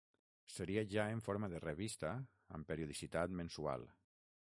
[0.53, 2.17] Seria ja en forma de revista,
[2.59, 3.91] amb periodicitat mensual.